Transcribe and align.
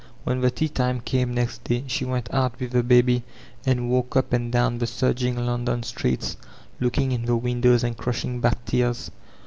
When 0.23 0.41
the 0.41 0.49
tea 0.49 0.67
time 0.67 0.99
came 0.99 1.31
next 1.31 1.63
day 1.65 1.83
she 1.85 2.05
went 2.05 2.27
out 2.33 2.59
with 2.59 2.71
the 2.71 2.81
baby 2.81 3.21
and 3.67 3.87
walked 3.91 4.17
up 4.17 4.33
and 4.33 4.51
down 4.51 4.79
the 4.79 4.87
surging 4.87 5.37
London 5.37 5.83
streets 5.83 6.37
looking 6.79 7.11
in 7.11 7.25
the 7.25 7.35
windows 7.35 7.83
and 7.83 7.95
crushing 7.95 8.39
back 8.39 8.65
tears. 8.65 9.11